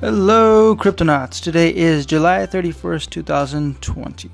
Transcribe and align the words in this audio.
Hello, 0.00 0.74
Cryptonauts. 0.74 1.40
Today 1.40 1.72
is 1.72 2.04
July 2.04 2.46
31st, 2.46 3.10
2020. 3.10 4.28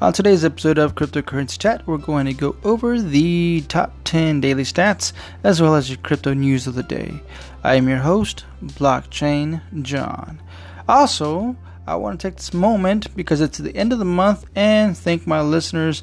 On 0.00 0.12
today's 0.12 0.44
episode 0.44 0.78
of 0.78 0.94
Cryptocurrency 0.94 1.58
Chat, 1.58 1.84
we're 1.88 1.98
going 1.98 2.24
to 2.26 2.32
go 2.32 2.54
over 2.62 3.00
the 3.00 3.64
top 3.66 3.92
10 4.04 4.40
daily 4.40 4.62
stats 4.62 5.12
as 5.42 5.60
well 5.60 5.74
as 5.74 5.90
your 5.90 5.98
crypto 5.98 6.34
news 6.34 6.68
of 6.68 6.76
the 6.76 6.84
day. 6.84 7.20
I 7.64 7.74
am 7.74 7.88
your 7.88 7.98
host, 7.98 8.44
Blockchain 8.64 9.60
John. 9.82 10.40
Also, 10.88 11.56
I 11.84 11.96
want 11.96 12.20
to 12.20 12.28
take 12.28 12.36
this 12.36 12.54
moment 12.54 13.14
because 13.16 13.40
it's 13.40 13.58
the 13.58 13.76
end 13.76 13.92
of 13.92 13.98
the 13.98 14.04
month 14.04 14.44
and 14.54 14.96
thank 14.96 15.26
my 15.26 15.40
listeners 15.40 16.00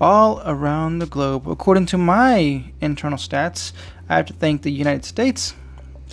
all 0.00 0.42
around 0.46 0.98
the 0.98 1.06
globe. 1.06 1.46
According 1.46 1.86
to 1.86 1.98
my 1.98 2.72
internal 2.80 3.18
stats, 3.18 3.74
I 4.08 4.16
have 4.16 4.26
to 4.26 4.32
thank 4.32 4.62
the 4.62 4.72
United 4.72 5.04
States, 5.04 5.54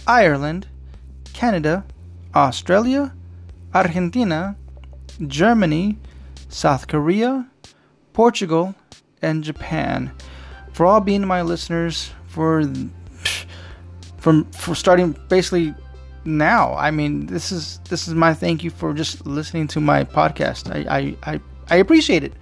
Ireland, 0.05 0.67
Canada, 1.33 1.85
Australia, 2.37 3.13
Argentina, 3.73 4.55
Germany, 5.25 5.97
South 6.49 6.87
Korea, 6.87 7.49
Portugal, 8.13 8.75
and 9.21 9.43
Japan 9.43 10.11
for 10.73 10.85
all 10.85 11.01
being 11.01 11.25
my 11.25 11.41
listeners 11.41 12.11
for 12.27 12.63
from 14.17 14.45
for 14.51 14.75
starting 14.75 15.15
basically 15.29 15.73
now. 16.25 16.75
I 16.75 16.91
mean, 16.91 17.25
this 17.25 17.51
is 17.51 17.79
this 17.89 18.07
is 18.07 18.13
my 18.13 18.33
thank 18.33 18.63
you 18.63 18.69
for 18.69 18.93
just 18.93 19.25
listening 19.25 19.67
to 19.69 19.79
my 19.79 20.03
podcast. 20.03 20.69
I 20.69 20.97
I, 20.97 21.33
I, 21.33 21.41
I 21.69 21.75
appreciate 21.77 22.23
it. 22.23 22.33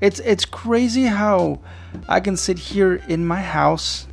It's 0.00 0.20
it's 0.20 0.44
crazy 0.44 1.04
how 1.04 1.60
I 2.08 2.20
can 2.20 2.36
sit 2.36 2.58
here 2.58 2.94
in 3.08 3.26
my 3.26 3.40
house 3.40 4.06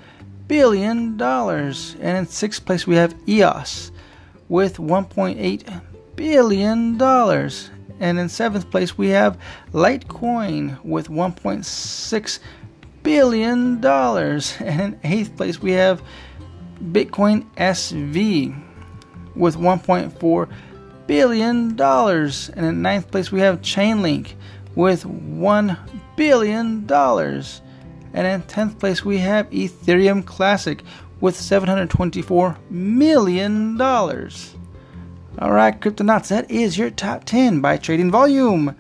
billion. 0.47 1.21
And 1.21 2.19
in 2.19 2.27
sixth 2.27 2.65
place, 2.65 2.87
we 2.87 2.95
have 2.95 3.15
EOS 3.29 3.91
with 4.49 4.77
$1.8 4.77 5.83
billion. 6.15 7.03
And 8.01 8.19
in 8.19 8.29
seventh 8.29 8.71
place, 8.71 8.97
we 8.97 9.09
have 9.09 9.39
Litecoin 9.73 10.83
with 10.85 11.09
$1.6 11.09 12.39
billion 13.11 13.81
dollars. 13.81 14.57
And 14.61 14.81
in 14.81 15.01
eighth 15.03 15.37
place, 15.37 15.61
we 15.61 15.73
have 15.73 16.01
Bitcoin 16.93 17.45
SV 17.57 18.55
with 19.35 19.57
1.4 19.57 20.49
billion 21.09 21.75
dollars. 21.75 22.51
And 22.51 22.65
in 22.65 22.83
ninth 22.83 23.11
place, 23.11 23.33
we 23.33 23.41
have 23.41 23.63
Chainlink 23.63 24.35
with 24.77 25.05
1 25.05 25.77
billion 26.15 26.87
dollars. 26.87 27.63
And 28.13 28.27
in 28.27 28.43
10th 28.43 28.79
place, 28.79 29.05
we 29.05 29.19
have 29.19 29.51
Ethereum 29.51 30.25
Classic 30.25 30.83
with 31.21 31.35
724 31.35 32.57
million 32.71 33.77
dollars. 33.77 34.55
All 35.39 35.53
right, 35.53 35.81
crypto 35.81 36.05
Cryptonauts, 36.05 36.29
that 36.29 36.51
is 36.51 36.79
your 36.79 36.91
top 36.91 37.25
10 37.25 37.61
by 37.61 37.77
trading 37.77 38.11
volume. 38.11 38.77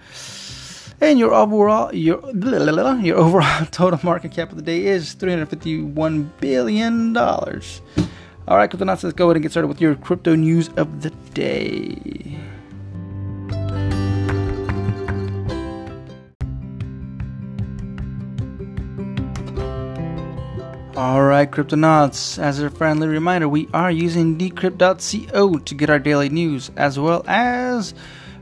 And 1.01 1.19
your 1.19 1.33
overall 1.33 1.95
your 1.95 2.21
your 2.31 3.17
overall 3.17 3.67
total 3.71 3.99
market 4.03 4.33
cap 4.33 4.51
of 4.51 4.57
the 4.57 4.63
day 4.63 4.87
is 4.87 5.15
351 5.15 6.33
billion 6.41 7.13
dollars. 7.13 7.81
All 8.47 8.57
right, 8.57 8.71
cryptonauts, 8.71 9.05
let's 9.05 9.15
go 9.15 9.27
ahead 9.27 9.37
and 9.37 9.43
get 9.43 9.53
started 9.53 9.69
with 9.69 9.81
your 9.81 9.95
crypto 9.95 10.35
news 10.35 10.69
of 10.77 11.03
the 11.03 11.11
day. 11.35 12.39
Alright, 20.97 21.51
Cryptonauts, 21.51 22.39
as 22.39 22.61
a 22.61 22.69
friendly 22.69 23.09
reminder, 23.09 23.49
we 23.49 23.69
are 23.73 23.91
using 23.91 24.37
decrypt.co 24.37 25.59
to 25.59 25.75
get 25.75 25.89
our 25.89 25.99
daily 25.99 26.29
news, 26.29 26.71
as 26.77 26.99
well 26.99 27.25
as 27.27 27.95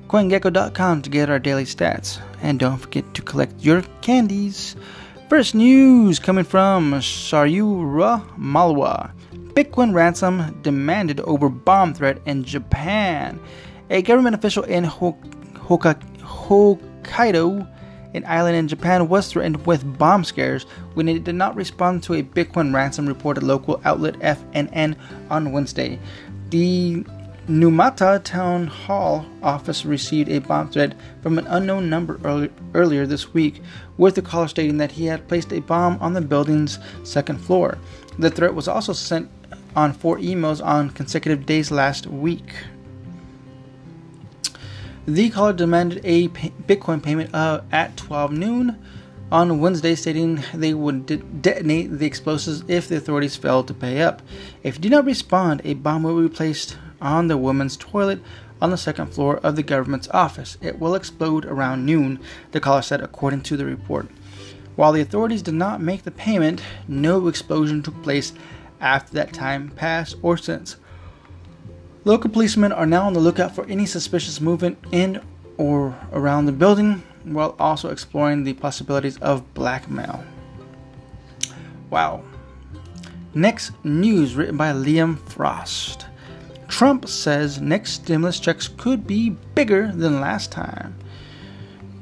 CoinGecko.com 0.09 1.03
to 1.03 1.11
get 1.11 1.31
our 1.31 1.39
daily 1.39 1.65
stats. 1.65 2.19
And 2.43 2.59
don't 2.61 2.79
forget 2.79 3.15
to 3.15 3.23
collect 3.23 3.61
your 3.61 3.83
candies. 4.01 4.77
First 5.29 5.55
news 5.55 6.19
coming 6.19 6.45
from 6.45 6.93
Saryura 6.95 8.23
Malwa. 8.39 9.13
Bitcoin 9.55 9.93
ransom 9.93 10.59
demanded 10.63 11.21
over 11.21 11.49
bomb 11.49 11.93
threat 11.93 12.21
in 12.27 12.45
Japan. 12.45 13.41
A 13.91 14.03
government 14.03 14.37
official 14.37 14.63
in 14.63 14.85
Hokkaido, 14.85 15.99
an 18.15 18.25
island 18.27 18.57
in 18.57 18.69
Japan, 18.69 19.09
was 19.09 19.31
threatened 19.31 19.67
with 19.67 19.99
bomb 19.99 20.25
scares 20.25 20.65
when 20.95 21.09
it 21.09 21.25
did 21.25 21.35
not 21.35 21.57
respond 21.57 22.03
to 22.05 22.15
a 22.15 22.23
Bitcoin 22.23 22.73
ransom 22.73 23.07
reported 23.07 23.43
local 23.43 23.81
outlet 23.85 24.15
FNN 24.21 24.97
on 25.29 25.53
Wednesday. 25.53 25.99
The 26.51 27.05
Numata 27.49 28.23
Town 28.23 28.67
Hall 28.67 29.25
office 29.43 29.87
received 29.87 30.29
a 30.29 30.39
bomb 30.39 30.69
threat 30.69 30.95
from 31.23 31.39
an 31.39 31.47
unknown 31.47 31.89
number 31.89 32.21
early, 32.23 32.51
earlier 32.75 33.07
this 33.07 33.33
week, 33.33 33.63
with 33.97 34.17
the 34.17 34.21
caller 34.21 34.49
stating 34.49 34.77
that 34.77 34.93
he 34.93 35.07
had 35.07 35.27
placed 35.29 35.51
a 35.55 35.61
bomb 35.63 35.97
on 36.03 36.13
the 36.13 36.21
building's 36.21 36.79
second 37.05 37.39
floor. 37.39 37.79
The 38.19 38.31
threat 38.31 38.55
was 38.55 38.69
also 38.69 38.93
sent 38.93 39.31
on 39.75 39.95
four 39.95 40.19
emails 40.19 40.63
on 40.63 40.91
consecutive 40.91 41.47
days 41.47 41.71
last 41.71 42.07
week. 42.07 42.53
The 45.07 45.31
caller 45.31 45.55
demanded 45.55 46.03
a 46.05 46.29
pay- 46.29 46.53
Bitcoin 46.67 47.03
payment 47.03 47.35
uh, 47.35 47.63
at 47.73 47.97
12 47.97 48.31
noon 48.31 48.79
on 49.33 49.59
Wednesday, 49.59 49.95
stating 49.95 50.43
they 50.53 50.75
would 50.75 51.07
de- 51.07 51.17
detonate 51.17 51.99
the 51.99 52.05
explosives 52.05 52.63
if 52.69 52.89
the 52.89 52.97
authorities 52.99 53.37
failed 53.37 53.69
to 53.69 53.75
pay 53.75 54.03
up. 54.03 54.21
If 54.63 54.75
he 54.77 54.83
did 54.83 54.93
not 54.93 55.07
respond, 55.07 55.63
a 55.65 55.73
bomb 55.73 56.03
will 56.03 56.21
be 56.21 56.29
placed 56.29 56.77
on 57.01 57.29
the 57.29 57.37
woman's 57.37 57.77
toilet 57.77 58.21
on 58.61 58.71
the 58.71 58.77
second 58.77 59.13
floor 59.13 59.39
of 59.39 59.57
the 59.57 59.63
government's 59.63 60.09
office. 60.09 60.57
It 60.61 60.79
will 60.79 60.95
explode 60.95 61.45
around 61.45 61.87
noon, 61.87 62.19
the 62.53 62.61
caller 62.61 62.83
said, 62.83 63.01
according 63.01 63.43
to 63.43 63.57
the 63.57 63.65
report. 63.65 64.09
While 64.77 64.93
the 64.93 65.01
authorities 65.01 65.43
did 65.43 65.55
not 65.55 65.81
make 65.81 66.05
the 66.05 66.11
payment, 66.11 66.63
no 66.87 67.27
explosion 67.29 67.83
took 67.83 68.01
place 68.03 68.33
after 68.81 69.13
that 69.15 69.33
time 69.33 69.71
passed 69.71 70.17
or 70.23 70.37
since. 70.37 70.77
Local 72.05 72.31
policemen 72.31 72.73
are 72.73 72.87
now 72.87 73.07
on 73.07 73.13
the 73.13 73.21
lookout 73.21 73.55
for 73.55 73.67
any 73.67 73.87
suspicious 73.87 74.41
movement 74.41 74.79
in 74.93 75.21
or 75.57 75.99
around 76.13 76.47
the 76.47 76.53
building 76.53 77.03
while 77.25 77.57
also 77.59 77.91
exploring 77.91 78.45
the 78.45 78.55
possibilities 78.55 79.19
of 79.19 79.53
blackmail. 79.55 80.25
Wow. 81.91 82.23
Next 83.35 83.73
news 83.85 84.35
written 84.35 84.57
by 84.57 84.73
Liam 84.73 85.19
Frost. 85.19 86.07
Trump 86.69 87.09
says 87.09 87.61
next 87.61 87.93
stimulus 87.93 88.39
checks 88.39 88.69
could 88.69 89.07
be 89.07 89.31
bigger 89.55 89.91
than 89.91 90.21
last 90.21 90.53
time. 90.53 90.95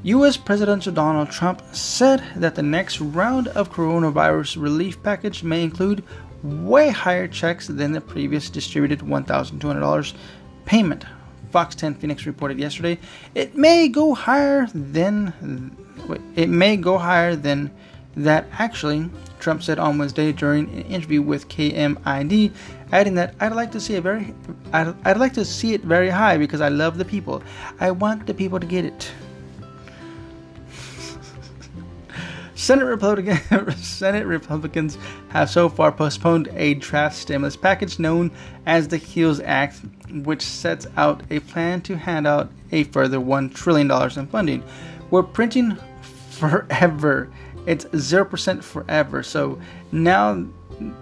US 0.02 0.36
President 0.36 0.92
Donald 0.94 1.30
Trump 1.30 1.62
said 1.72 2.22
that 2.36 2.54
the 2.54 2.62
next 2.62 3.00
round 3.00 3.48
of 3.48 3.72
coronavirus 3.72 4.60
relief 4.60 5.02
package 5.02 5.42
may 5.42 5.64
include 5.64 6.04
way 6.42 6.90
higher 6.90 7.26
checks 7.26 7.66
than 7.66 7.92
the 7.92 8.00
previous 8.00 8.50
distributed 8.50 9.00
$1,200 9.00 10.14
payment. 10.64 11.04
Fox 11.50 11.74
10 11.74 11.94
Phoenix 11.94 12.26
reported 12.26 12.58
yesterday, 12.58 12.98
it 13.34 13.56
may 13.56 13.88
go 13.88 14.14
higher 14.14 14.68
than 14.74 15.74
it 16.34 16.48
may 16.48 16.76
go 16.76 16.98
higher 16.98 17.34
than 17.34 17.70
that 18.16 18.46
actually 18.58 19.10
Trump 19.38 19.62
said 19.62 19.78
on 19.78 19.98
Wednesday 19.98 20.32
during 20.32 20.68
an 20.70 20.82
interview 20.82 21.22
with 21.22 21.48
KMID, 21.48 22.52
adding 22.92 23.14
that 23.14 23.34
I'd 23.40 23.52
like 23.52 23.70
to 23.72 23.80
see 23.80 23.96
a 23.96 24.00
very 24.00 24.34
I'd, 24.72 24.94
I'd 25.04 25.18
like 25.18 25.34
to 25.34 25.44
see 25.44 25.74
it 25.74 25.82
very 25.82 26.08
high 26.08 26.38
because 26.38 26.60
I 26.60 26.68
love 26.68 26.98
the 26.98 27.04
people. 27.04 27.42
I 27.78 27.90
want 27.90 28.26
the 28.26 28.34
people 28.34 28.58
to 28.58 28.66
get 28.66 28.84
it. 28.84 29.10
Senate, 32.54 32.86
Republican, 32.86 33.36
Senate 33.76 34.26
Republicans 34.26 34.96
have 35.28 35.50
so 35.50 35.68
far 35.68 35.92
postponed 35.92 36.48
a 36.54 36.74
draft 36.74 37.16
stimulus 37.16 37.56
package 37.56 37.98
known 37.98 38.30
as 38.64 38.88
the 38.88 38.96
HEALS 38.96 39.40
Act, 39.40 39.82
which 40.24 40.42
sets 40.42 40.86
out 40.96 41.22
a 41.30 41.40
plan 41.40 41.82
to 41.82 41.96
hand 41.96 42.26
out 42.26 42.50
a 42.72 42.84
further 42.84 43.18
$1 43.18 43.54
trillion 43.54 43.90
in 44.18 44.26
funding. 44.26 44.64
We're 45.10 45.22
printing 45.22 45.76
forever. 46.30 47.30
It's 47.66 47.84
0% 47.86 48.62
forever. 48.62 49.22
So 49.22 49.58
now 49.92 50.46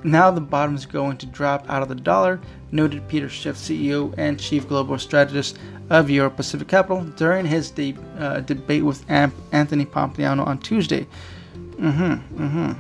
now 0.05 0.31
the 0.31 0.41
bottom 0.41 0.75
is 0.75 0.87
going 0.87 1.17
to 1.19 1.27
drop 1.27 1.69
out 1.69 1.83
of 1.83 1.89
the 1.89 1.95
dollar, 1.97 2.41
noted 2.71 3.09
Peter 3.09 3.29
Schiff, 3.29 3.57
CEO 3.57 4.15
and 4.17 4.39
chief 4.39 4.69
global 4.69 4.99
strategist 4.99 5.59
of 5.91 6.09
Euro 6.11 6.31
Pacific 6.31 6.69
Capital, 6.69 7.03
during 7.17 7.45
his 7.45 7.71
de- 7.71 7.97
uh, 8.19 8.41
debate 8.41 8.85
with 8.85 9.09
Amp- 9.11 9.35
Anthony 9.53 9.85
Pompliano 9.85 10.47
on 10.47 10.59
Tuesday. 10.59 11.07
Mm-hmm. 11.55 12.45
Mm-hmm. 12.45 12.73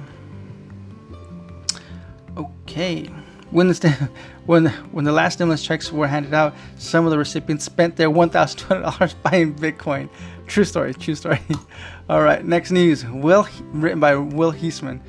Okay. 2.38 3.10
When 3.50 3.68
the 3.68 3.74
st- 3.74 3.94
when 4.46 4.66
when 4.92 5.04
the 5.04 5.12
last 5.12 5.34
stimulus 5.34 5.62
checks 5.62 5.92
were 5.92 6.06
handed 6.06 6.34
out, 6.34 6.54
some 6.76 7.04
of 7.04 7.10
the 7.10 7.18
recipients 7.18 7.64
spent 7.64 7.96
their 7.96 8.10
one 8.10 8.30
thousand 8.30 8.58
two 8.60 8.66
hundred 8.66 8.82
dollars 8.82 9.14
buying 9.22 9.54
Bitcoin. 9.54 10.08
True 10.46 10.64
story. 10.64 10.94
True 10.94 11.14
story. 11.14 11.40
All 12.08 12.22
right. 12.22 12.44
Next 12.44 12.70
news. 12.70 13.04
Will 13.06 13.46
written 13.72 14.00
by 14.00 14.14
Will 14.16 14.52
Heisman. 14.52 15.00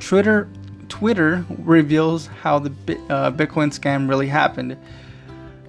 Twitter 0.00 0.48
Twitter 0.88 1.44
reveals 1.58 2.26
how 2.26 2.58
the 2.58 2.70
uh, 3.10 3.30
Bitcoin 3.30 3.70
scam 3.70 4.08
really 4.08 4.26
happened. 4.26 4.76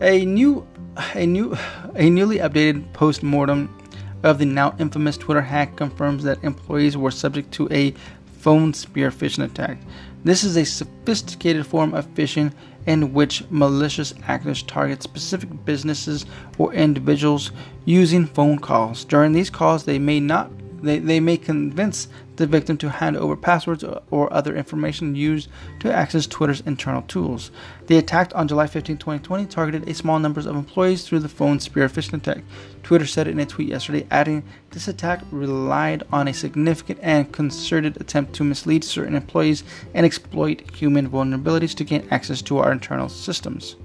A 0.02 0.26
new 0.26 0.66
a 1.14 1.26
new 1.26 1.56
a 1.96 2.10
newly 2.10 2.38
updated 2.38 2.92
post-mortem 2.94 3.76
of 4.24 4.38
the 4.38 4.46
now 4.46 4.76
infamous 4.80 5.18
Twitter 5.18 5.42
hack 5.42 5.76
confirms 5.76 6.24
that 6.24 6.44
employees 6.44 6.98
were 6.98 7.12
subject 7.12 7.52
to 7.54 7.72
a 7.72 7.94
phone 8.40 8.74
spear 8.74 9.12
phishing 9.12 9.44
attack. 9.44 9.78
This 10.24 10.44
is 10.44 10.58
a 10.58 10.66
sophisticated 10.66 11.66
form 11.66 11.94
of 11.94 12.08
phishing 12.14 12.52
in 12.86 13.14
which 13.14 13.44
malicious 13.50 14.14
actors 14.24 14.64
target 14.64 15.04
specific 15.04 15.50
businesses 15.66 16.26
or 16.58 16.74
individuals 16.74 17.52
using 17.86 18.26
phone 18.26 18.60
calls. 18.60 19.06
During 19.06 19.32
these 19.32 19.50
calls, 19.50 19.84
they 19.84 20.00
may 20.00 20.20
not 20.20 20.52
they, 20.82 21.00
they 21.00 21.20
may 21.20 21.38
convince 21.38 22.08
the 22.38 22.48
victim 22.48 22.78
to 22.78 22.90
hand 22.90 23.18
over 23.18 23.36
passwords 23.36 23.84
or 23.84 24.34
other 24.34 24.56
information 24.56 25.14
used 25.14 25.50
to 25.80 25.94
access 25.94 26.26
Twitter's 26.26 26.62
internal 26.62 27.02
tools. 27.04 27.52
The 27.88 27.98
attack 27.98 28.32
on 28.34 28.48
July 28.48 28.68
15, 28.68 28.98
2020 28.98 29.46
targeted 29.48 29.90
a 29.90 29.94
small 29.94 30.20
number 30.20 30.40
of 30.40 30.48
employees 30.48 31.06
through 31.06 31.20
the 31.20 31.30
phone 31.30 31.60
spear 31.60 31.90
phishing 31.90 32.14
attack. 32.14 32.44
Twitter 32.84 33.06
said 33.06 33.28
in 33.28 33.40
a 33.40 33.46
tweet 33.46 33.70
yesterday, 33.70 34.08
adding, 34.10 34.44
This 34.72 34.88
attack 34.88 35.22
relied 35.32 36.04
on 36.12 36.28
a 36.28 36.34
significant 36.34 37.00
and 37.02 37.32
concerted 37.32 38.00
attempt 38.00 38.34
to 38.36 38.44
mislead 38.44 38.84
certain 38.84 39.16
employees 39.16 39.64
and 39.94 40.06
exploit 40.06 40.76
human 40.76 41.10
vulnerabilities 41.10 41.76
to 41.76 41.84
gain 41.84 42.08
access 42.10 42.42
to 42.44 42.60
our 42.60 42.72
internal 42.72 43.10
systems. 43.10 43.76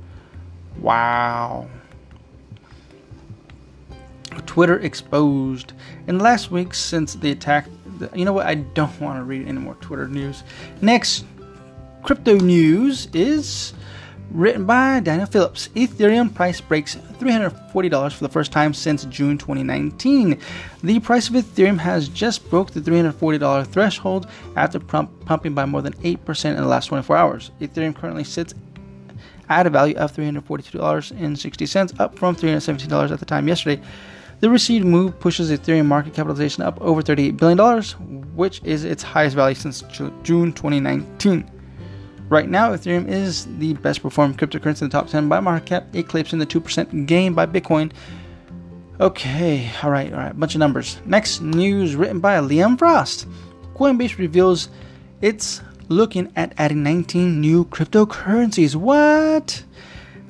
Wow. 0.79 1.69
Twitter 4.47 4.79
exposed. 4.81 5.73
In 6.07 6.19
last 6.19 6.51
week 6.51 6.75
since 6.75 7.15
the 7.15 7.31
attack, 7.31 7.67
you 8.15 8.25
know 8.25 8.33
what? 8.33 8.47
I 8.47 8.55
don't 8.55 9.01
want 9.01 9.19
to 9.19 9.25
read 9.25 9.47
any 9.47 9.59
more 9.59 9.75
Twitter 9.77 10.09
news. 10.09 10.43
Next, 10.81 11.25
crypto 12.03 12.37
news 12.37 13.09
is 13.13 13.73
written 14.31 14.65
by 14.65 15.01
Daniel 15.01 15.27
Phillips. 15.27 15.69
Ethereum 15.77 16.35
price 16.35 16.61
breaks 16.61 16.97
$340 16.97 18.13
for 18.13 18.25
the 18.25 18.29
first 18.29 18.51
time 18.51 18.75
since 18.75 19.05
June 19.05 19.39
2019. 19.39 20.41
The 20.83 20.99
price 21.01 21.29
of 21.29 21.35
Ethereum 21.35 21.79
has 21.79 22.09
just 22.09 22.51
broke 22.51 22.73
the 22.73 22.81
$340 22.81 23.67
threshold 23.67 24.27
after 24.57 24.81
pumping 24.81 25.55
by 25.55 25.67
more 25.67 25.83
than 25.83 25.93
8% 25.95 26.45
in 26.47 26.57
the 26.57 26.67
last 26.67 26.87
24 26.87 27.17
hours. 27.17 27.53
Ethereum 27.61 27.95
currently 27.95 28.25
sits 28.25 28.55
at 29.49 29.67
a 29.67 29.71
value 29.71 29.95
of 29.97 30.11
$342.60, 30.17 32.01
up 32.01 32.19
from 32.19 32.35
$317 32.35 33.11
at 33.13 33.21
the 33.21 33.27
time 33.27 33.47
yesterday. 33.47 33.81
The 34.41 34.51
received 34.51 34.85
move 34.85 35.19
pushes 35.21 35.51
Ethereum 35.51 35.87
market 35.87 36.15
capitalization 36.15 36.63
up 36.63 36.81
over 36.81 37.03
$38 37.03 37.37
billion, 37.37 37.83
which 38.35 38.61
is 38.65 38.85
its 38.85 39.03
highest 39.03 39.37
value 39.37 39.55
since 39.55 39.83
June 40.23 40.53
2019. 40.53 41.51
Right 42.29 42.49
now, 42.49 42.73
Ethereum 42.73 43.09
is 43.09 43.47
the 43.59 43.75
best 43.75 44.03
performing 44.03 44.37
cryptocurrency 44.37 44.83
in 44.83 44.89
the 44.89 44.93
top 44.93 45.09
10 45.09 45.29
by 45.29 45.41
market 45.41 45.67
cap, 45.67 45.95
eclipsing 45.95 46.39
the 46.39 46.47
2% 46.47 47.07
gain 47.07 47.35
by 47.35 47.47
Bitcoin. 47.47 47.93
Okay, 49.01 49.71
all 49.83 49.91
right, 49.91 50.13
all 50.13 50.19
right, 50.19 50.39
bunch 50.39 50.55
of 50.55 50.59
numbers. 50.59 50.99
Next 51.05 51.41
news 51.41 51.97
written 51.97 52.21
by 52.21 52.39
Liam 52.39 52.79
Frost. 52.79 53.27
Coinbase 53.75 54.19
reveals 54.19 54.69
it's 55.21 55.61
looking 55.89 56.33
at 56.37 56.55
adding 56.59 56.83
19 56.83 57.41
new 57.41 57.65
cryptocurrencies. 57.67 58.75
What? 58.75 59.63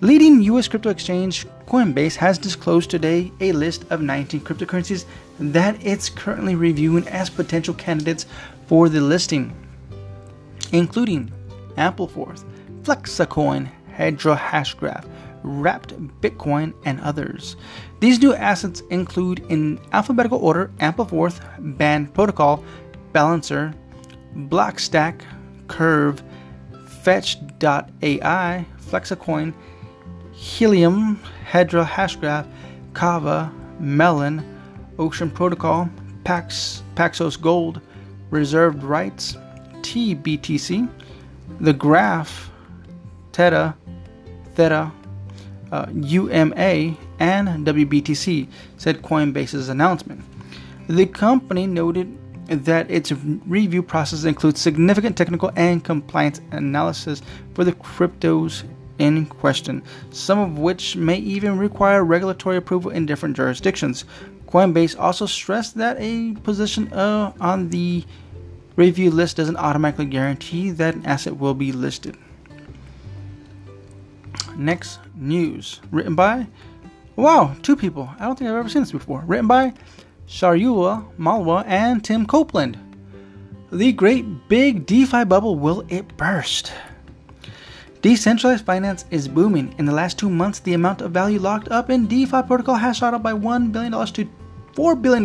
Leading 0.00 0.42
US 0.42 0.68
crypto 0.68 0.90
exchange 0.90 1.46
Coinbase 1.66 2.16
has 2.16 2.38
disclosed 2.38 2.90
today 2.90 3.32
a 3.40 3.52
list 3.52 3.84
of 3.90 4.02
19 4.02 4.40
cryptocurrencies 4.42 5.06
that 5.38 5.84
it's 5.84 6.10
currently 6.10 6.54
reviewing 6.54 7.08
as 7.08 7.30
potential 7.30 7.74
candidates 7.74 8.26
for 8.66 8.88
the 8.88 9.00
listing, 9.00 9.52
including 10.72 11.32
Ampleforth, 11.76 12.44
Flexacoin, 12.82 13.70
Hedera 13.90 14.36
Hashgraph, 14.38 15.08
Wrapped 15.42 15.94
Bitcoin, 16.20 16.74
and 16.84 17.00
others. 17.00 17.56
These 18.00 18.20
new 18.20 18.34
assets 18.34 18.82
include, 18.90 19.44
in 19.48 19.80
alphabetical 19.92 20.38
order, 20.38 20.70
Ampleforth, 20.78 21.40
Band 21.78 22.12
Protocol, 22.14 22.62
Balancer, 23.12 23.74
Blockstack, 24.36 25.22
Curve, 25.68 26.22
Fetch.ai, 27.02 28.66
Flexacoin, 28.80 29.54
Helium, 30.34 31.20
Hedera 31.50 31.86
Hashgraph, 31.86 32.46
Kava, 32.92 33.52
Melon, 33.78 34.44
Ocean 34.98 35.30
Protocol, 35.30 35.88
Pax, 36.24 36.82
Paxos 36.94 37.40
Gold, 37.40 37.80
Reserved 38.30 38.82
Rights, 38.82 39.36
TBTC, 39.82 40.88
The 41.60 41.72
Graph, 41.72 42.50
Theta, 43.32 43.74
Theta, 44.54 44.92
uh, 45.72 45.86
UMA, 45.92 46.96
and 47.18 47.66
WBTC, 47.66 48.48
said 48.76 49.02
Coinbase's 49.02 49.68
announcement. 49.68 50.22
The 50.88 51.06
company 51.06 51.66
noted 51.66 52.18
that 52.48 52.90
its 52.90 53.12
review 53.12 53.82
process 53.82 54.24
includes 54.24 54.60
significant 54.60 55.16
technical 55.16 55.50
and 55.56 55.82
compliance 55.82 56.40
analysis 56.50 57.22
for 57.54 57.64
the 57.64 57.72
cryptos 57.72 58.64
in 58.98 59.26
question, 59.26 59.82
some 60.10 60.38
of 60.38 60.58
which 60.58 60.96
may 60.96 61.16
even 61.16 61.58
require 61.58 62.04
regulatory 62.04 62.56
approval 62.56 62.90
in 62.90 63.06
different 63.06 63.36
jurisdictions. 63.36 64.04
Coinbase 64.46 64.98
also 64.98 65.26
stressed 65.26 65.76
that 65.76 65.96
a 65.98 66.32
position 66.42 66.92
uh, 66.92 67.32
on 67.40 67.70
the 67.70 68.04
review 68.76 69.10
list 69.10 69.36
doesn't 69.36 69.56
automatically 69.56 70.04
guarantee 70.04 70.70
that 70.70 70.94
an 70.94 71.06
asset 71.06 71.38
will 71.38 71.54
be 71.54 71.72
listed. 71.72 72.16
Next 74.56 75.00
news, 75.16 75.80
written 75.90 76.14
by 76.14 76.46
Wow, 77.16 77.54
two 77.62 77.76
people. 77.76 78.10
I 78.18 78.24
don't 78.24 78.36
think 78.36 78.50
I've 78.50 78.56
ever 78.56 78.68
seen 78.68 78.82
this 78.82 78.90
before. 78.90 79.22
Written 79.26 79.46
by 79.46 79.72
Shaurya 80.26 81.06
Malwa 81.16 81.62
and 81.66 82.02
Tim 82.02 82.26
Copeland. 82.26 82.76
The 83.70 83.92
great 83.92 84.48
big 84.48 84.86
DeFi 84.86 85.24
bubble 85.24 85.56
will 85.56 85.84
it 85.88 86.16
burst? 86.16 86.72
Decentralized 88.04 88.66
finance 88.66 89.06
is 89.10 89.26
booming. 89.26 89.74
In 89.78 89.86
the 89.86 89.94
last 89.94 90.18
two 90.18 90.28
months, 90.28 90.58
the 90.58 90.74
amount 90.74 91.00
of 91.00 91.12
value 91.12 91.38
locked 91.38 91.70
up 91.70 91.88
in 91.88 92.06
DeFi 92.06 92.42
protocol 92.42 92.74
has 92.74 92.98
shot 92.98 93.14
up 93.14 93.22
by 93.22 93.32
$1 93.32 93.72
billion 93.72 93.92
to 93.92 94.28
$4 94.74 95.00
billion, 95.00 95.24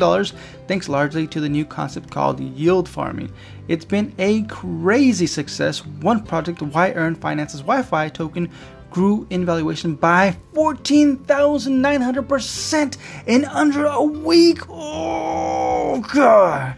thanks 0.65 0.88
largely 0.88 1.27
to 1.27 1.41
the 1.41 1.50
new 1.50 1.65
concept 1.65 2.09
called 2.09 2.39
yield 2.39 2.88
farming. 2.88 3.33
It's 3.67 3.83
been 3.83 4.13
a 4.17 4.43
crazy 4.43 5.27
success. 5.27 5.86
One 5.86 6.24
project, 6.24 6.62
YEarn 6.62 7.19
Finance's 7.19 7.63
YFI 7.63 8.13
token, 8.13 8.50
grew 8.91 9.27
in 9.29 9.45
valuation 9.45 9.95
by 9.95 10.38
14,900% 10.53 12.98
in 13.27 13.43
under 13.43 13.88
a 13.88 14.01
week. 14.01 14.62
Oh, 14.69 16.00
God. 16.13 16.77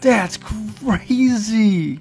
That's 0.00 0.38
crazy. 0.38 2.00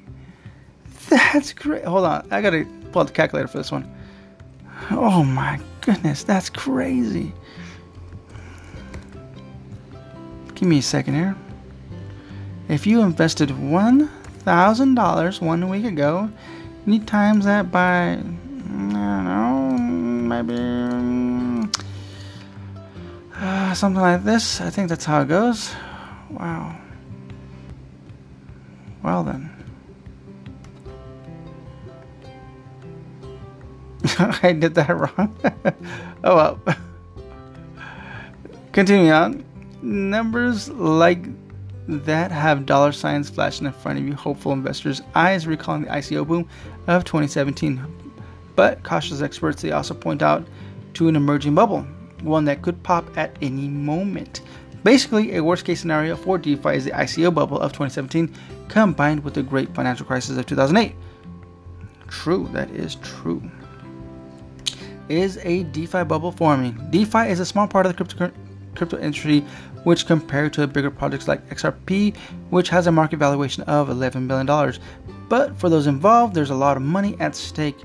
That's 1.09 1.51
great. 1.51 1.83
Hold 1.83 2.05
on. 2.05 2.25
I 2.31 2.41
gotta 2.41 2.65
pull 2.91 3.01
out 3.01 3.08
the 3.08 3.13
calculator 3.13 3.48
for 3.48 3.58
this 3.58 3.72
one. 3.72 3.89
Oh 4.91 5.24
my 5.24 5.60
goodness. 5.81 6.24
That's 6.24 6.50
crazy. 6.50 7.34
Give 10.55 10.67
me 10.67 10.79
a 10.79 10.81
second 10.81 11.13
here. 11.15 11.36
If 12.67 12.86
you 12.86 13.01
invested 13.01 13.50
$1,000 13.50 15.41
one 15.41 15.69
week 15.69 15.86
ago, 15.86 16.29
you 16.86 16.91
need 16.91 17.08
times 17.08 17.46
that 17.46 17.72
by, 17.72 18.12
I 18.12 18.15
don't 18.15 18.93
know, 18.93 19.77
maybe 19.77 21.69
uh, 23.36 23.74
something 23.74 24.01
like 24.01 24.24
this. 24.24 24.62
I 24.62 24.69
think 24.69 24.89
that's 24.89 25.05
how 25.05 25.22
it 25.22 25.29
goes. 25.29 25.74
Wow. 26.29 26.75
Well 29.01 29.24
then. 29.24 29.48
I 34.43 34.51
did 34.51 34.75
that 34.75 34.89
wrong. 34.89 35.35
oh 36.25 36.35
well. 36.35 36.59
Continuing 38.73 39.11
on. 39.11 39.45
Numbers 39.81 40.69
like 40.69 41.25
that 41.88 42.29
have 42.29 42.65
dollar 42.65 42.91
signs 42.91 43.29
flashing 43.29 43.65
in 43.65 43.71
front 43.71 43.97
of 43.97 44.05
you, 44.05 44.13
hopeful 44.13 44.51
investors' 44.51 45.01
eyes 45.15 45.47
recalling 45.47 45.83
the 45.83 45.88
ICO 45.89 46.27
boom 46.27 46.47
of 46.88 47.05
2017. 47.05 47.81
But 48.55 48.83
cautious 48.83 49.21
experts, 49.21 49.61
they 49.61 49.71
also 49.71 49.93
point 49.93 50.21
out 50.21 50.45
to 50.95 51.07
an 51.07 51.15
emerging 51.15 51.55
bubble, 51.55 51.81
one 52.21 52.43
that 52.45 52.61
could 52.61 52.83
pop 52.83 53.17
at 53.17 53.38
any 53.41 53.69
moment. 53.69 54.41
Basically, 54.83 55.35
a 55.35 55.43
worst 55.43 55.63
case 55.63 55.79
scenario 55.79 56.17
for 56.17 56.38
DeFi 56.38 56.75
is 56.75 56.83
the 56.83 56.91
ICO 56.91 57.33
bubble 57.33 57.59
of 57.59 57.71
2017 57.71 58.35
combined 58.67 59.23
with 59.23 59.33
the 59.33 59.43
great 59.43 59.73
financial 59.73 60.05
crisis 60.05 60.38
of 60.38 60.45
2008. 60.45 60.93
True, 62.09 62.49
that 62.51 62.69
is 62.71 62.95
true. 62.95 63.41
Is 65.09 65.39
a 65.41 65.63
DeFi 65.63 66.03
bubble 66.03 66.31
forming? 66.31 66.77
DeFi 66.91 67.29
is 67.29 67.39
a 67.39 67.45
small 67.45 67.67
part 67.67 67.87
of 67.87 67.91
the 67.91 67.95
crypto 67.95 68.31
crypto 68.75 68.99
industry, 68.99 69.39
which 69.83 70.05
compared 70.05 70.53
to 70.53 70.67
bigger 70.67 70.91
projects 70.91 71.27
like 71.27 71.49
XRP, 71.49 72.15
which 72.51 72.69
has 72.69 72.85
a 72.85 72.91
market 72.91 73.17
valuation 73.17 73.63
of 73.63 73.89
$11 73.89 74.27
billion. 74.27 74.73
But 75.27 75.59
for 75.59 75.67
those 75.67 75.87
involved, 75.87 76.35
there's 76.35 76.51
a 76.51 76.55
lot 76.55 76.77
of 76.77 76.83
money 76.83 77.17
at 77.19 77.35
stake. 77.35 77.77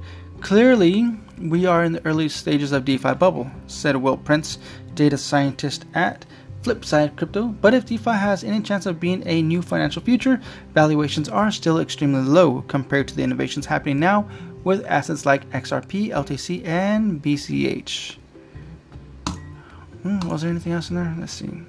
Clearly, 0.42 1.16
we 1.40 1.64
are 1.64 1.84
in 1.84 1.92
the 1.92 2.04
early 2.04 2.28
stages 2.28 2.72
of 2.72 2.84
DeFi 2.84 3.14
bubble, 3.14 3.50
said 3.68 3.96
Will 3.96 4.18
Prince, 4.18 4.58
data 4.94 5.16
scientist 5.16 5.86
at 5.94 6.26
Flipside 6.62 7.16
Crypto. 7.16 7.48
But 7.48 7.72
if 7.72 7.86
DeFi 7.86 8.10
has 8.10 8.44
any 8.44 8.60
chance 8.60 8.84
of 8.84 9.00
being 9.00 9.22
a 9.26 9.40
new 9.40 9.62
financial 9.62 10.02
future, 10.02 10.42
valuations 10.74 11.30
are 11.30 11.50
still 11.50 11.78
extremely 11.78 12.20
low 12.20 12.60
compared 12.68 13.08
to 13.08 13.16
the 13.16 13.22
innovations 13.22 13.64
happening 13.64 13.98
now 13.98 14.28
with 14.64 14.84
assets 14.86 15.24
like 15.24 15.48
XRP, 15.50 16.08
LTC, 16.08 16.66
and 16.66 17.22
BCH. 17.22 18.16
Hmm, 20.02 20.18
was 20.28 20.42
there 20.42 20.50
anything 20.50 20.72
else 20.72 20.90
in 20.90 20.96
there? 20.96 21.14
Let's 21.18 21.32
see. 21.32 21.62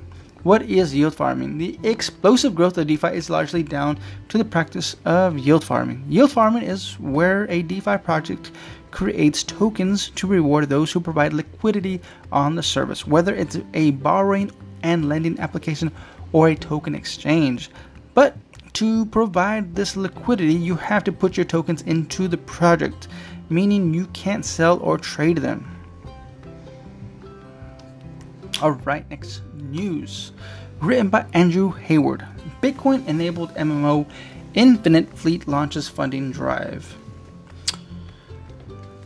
What 0.43 0.61
is 0.61 0.93
yield 0.93 1.15
farming? 1.15 1.57
The 1.57 1.79
explosive 1.83 2.53
growth 2.53 2.77
of 2.77 2.85
DeFi 2.85 3.07
is 3.07 3.29
largely 3.29 3.63
down 3.63 3.97
to 4.29 4.37
the 4.37 4.45
practice 4.45 4.95
of 5.03 5.39
yield 5.39 5.63
farming. 5.63 6.05
Yield 6.07 6.31
farming 6.31 6.63
is 6.63 6.99
where 6.99 7.47
a 7.49 7.63
DeFi 7.63 7.97
project 7.97 8.51
creates 8.91 9.43
tokens 9.43 10.09
to 10.11 10.27
reward 10.27 10.69
those 10.69 10.91
who 10.91 10.99
provide 10.99 11.33
liquidity 11.33 11.99
on 12.31 12.55
the 12.55 12.61
service, 12.61 13.07
whether 13.07 13.33
it's 13.33 13.57
a 13.73 13.91
borrowing 13.91 14.51
and 14.83 15.09
lending 15.09 15.39
application 15.39 15.91
or 16.31 16.49
a 16.49 16.55
token 16.55 16.93
exchange. 16.93 17.71
But 18.13 18.37
to 18.75 19.05
provide 19.05 19.73
this 19.73 19.95
liquidity, 19.95 20.53
you 20.53 20.75
have 20.75 21.03
to 21.05 21.11
put 21.11 21.37
your 21.37 21.45
tokens 21.45 21.81
into 21.83 22.27
the 22.27 22.37
project, 22.37 23.07
meaning 23.49 23.93
you 23.93 24.05
can't 24.07 24.45
sell 24.45 24.79
or 24.79 24.97
trade 24.97 25.37
them. 25.37 25.65
Alright, 28.61 29.09
next 29.09 29.41
news. 29.53 30.33
Written 30.81 31.09
by 31.09 31.25
Andrew 31.33 31.71
Hayward. 31.71 32.25
Bitcoin 32.61 33.07
enabled 33.07 33.53
MMO 33.55 34.05
Infinite 34.53 35.17
Fleet 35.17 35.47
launches 35.47 35.87
funding 35.87 36.31
drive. 36.31 36.97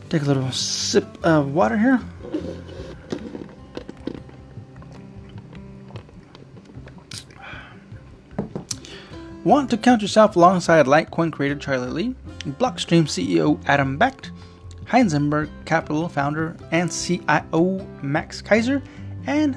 Take 0.08 0.22
a 0.22 0.24
little 0.24 0.50
sip 0.50 1.06
of 1.24 1.52
water 1.54 1.78
here. 1.78 2.00
Want 9.42 9.70
to 9.70 9.78
count 9.78 10.02
yourself 10.02 10.36
alongside 10.36 10.84
Litecoin 10.84 11.32
creator 11.32 11.54
Charlie 11.54 11.88
Lee, 11.88 12.14
Blockstream 12.40 13.04
CEO 13.04 13.58
Adam 13.66 13.96
Back, 13.96 14.28
Heisenberg 14.84 15.48
Capital 15.64 16.10
founder 16.10 16.54
and 16.72 16.92
CIO 16.92 17.86
Max 18.02 18.42
Keiser, 18.42 18.82
and 19.26 19.56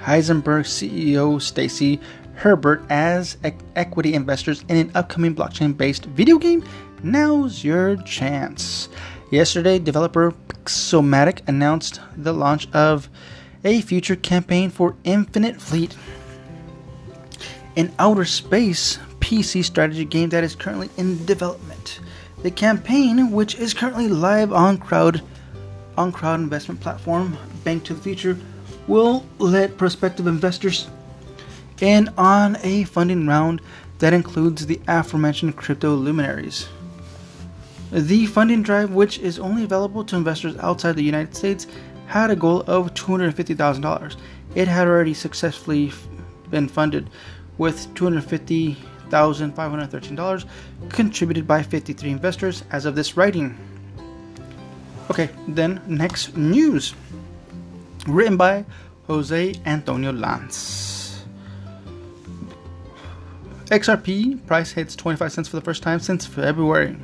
Heisenberg 0.00 0.64
CEO 0.64 1.40
Stacy 1.40 2.00
Herbert 2.34 2.82
as 2.90 3.38
equity 3.76 4.14
investors 4.14 4.64
in 4.68 4.76
an 4.76 4.90
upcoming 4.96 5.32
blockchain 5.32 5.76
based 5.76 6.06
video 6.06 6.36
game? 6.36 6.64
Now's 7.04 7.62
your 7.62 7.96
chance. 7.98 8.88
Yesterday, 9.30 9.78
developer 9.78 10.32
Pixelmatic 10.48 11.48
announced 11.48 12.00
the 12.16 12.32
launch 12.32 12.68
of 12.72 13.08
a 13.62 13.82
future 13.82 14.16
campaign 14.16 14.68
for 14.68 14.96
Infinite 15.04 15.60
Fleet, 15.60 15.96
an 17.76 17.92
outer 17.98 18.24
space 18.24 18.98
PC 19.20 19.64
strategy 19.64 20.04
game 20.04 20.28
that 20.30 20.44
is 20.44 20.54
currently 20.54 20.90
in 20.96 21.24
development. 21.26 22.00
The 22.42 22.50
campaign, 22.50 23.32
which 23.32 23.54
is 23.54 23.74
currently 23.74 24.08
live 24.08 24.52
on 24.52 24.78
crowd 24.78 25.22
on 25.96 26.12
crowd 26.12 26.40
investment 26.40 26.80
platform 26.80 27.36
Bank 27.62 27.84
to 27.84 27.94
the 27.94 28.02
Future 28.02 28.38
will 28.86 29.24
let 29.38 29.78
prospective 29.78 30.26
investors 30.26 30.88
in 31.80 32.10
on 32.18 32.56
a 32.62 32.84
funding 32.84 33.26
round 33.26 33.60
that 33.98 34.12
includes 34.12 34.66
the 34.66 34.80
aforementioned 34.88 35.56
crypto 35.56 35.94
luminaries. 35.94 36.68
The 37.92 38.26
funding 38.26 38.62
drive, 38.62 38.90
which 38.90 39.18
is 39.18 39.38
only 39.38 39.64
available 39.64 40.04
to 40.04 40.16
investors 40.16 40.56
outside 40.58 40.96
the 40.96 41.02
United 41.02 41.34
States, 41.36 41.66
had 42.06 42.30
a 42.30 42.36
goal 42.36 42.64
of 42.66 42.92
$250,000. 42.94 44.16
It 44.54 44.68
had 44.68 44.86
already 44.86 45.14
successfully 45.14 45.92
been 46.50 46.68
funded 46.68 47.08
with 47.58 47.92
$250,513 47.94 50.44
contributed 50.88 51.46
by 51.46 51.62
53 51.62 52.10
investors 52.10 52.64
as 52.70 52.84
of 52.84 52.94
this 52.94 53.16
writing. 53.16 53.56
Okay, 55.10 55.30
then 55.48 55.80
next 55.86 56.36
news. 56.36 56.94
Written 58.06 58.36
by 58.36 58.64
Jose 59.06 59.54
Antonio 59.66 60.12
Lanz. 60.12 61.24
XRP 63.66 64.46
price 64.46 64.72
hits 64.72 64.94
25 64.94 65.32
cents 65.32 65.48
for 65.48 65.56
the 65.56 65.62
first 65.62 65.82
time 65.82 66.00
since 66.00 66.26
February. 66.26 66.96